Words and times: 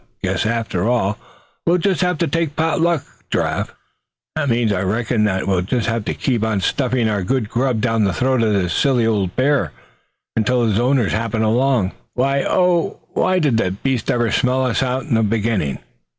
Guess 0.23 0.47
after 0.47 0.89
all 0.89 1.19
we'll 1.67 1.77
just 1.77 2.01
have 2.01 2.17
to 2.17 2.27
take 2.27 2.55
pot 2.55 2.81
luck, 2.81 3.05
Giraffe." 3.29 3.75
"That 4.35 4.49
means, 4.49 4.73
I 4.73 4.81
reckon, 4.81 5.25
that 5.25 5.45
we'll 5.47 5.61
just 5.61 5.85
have 5.85 6.05
to 6.05 6.15
keep 6.15 6.43
on 6.43 6.59
stuffing 6.59 7.07
our 7.07 7.21
good 7.21 7.49
grub 7.51 7.81
down 7.81 8.03
the 8.03 8.11
throat 8.11 8.41
of 8.41 8.51
this 8.51 8.73
silly 8.73 9.05
old 9.05 9.35
bear, 9.35 9.73
until 10.35 10.65
his 10.65 10.79
owners 10.79 11.11
happen 11.11 11.43
along. 11.43 11.89
Tough 11.89 11.93
luck, 12.15 12.15
Thad! 12.33 12.45
Why, 12.45 12.49
oh! 12.49 12.99
why 13.13 13.37
did 13.37 13.57
the 13.57 13.69
beast 13.69 14.09
ever 14.09 14.31
smell 14.31 14.65
us 14.65 14.81
out 14.81 15.03
in 15.03 15.13
the 15.13 15.21
beginning?" 15.21 15.77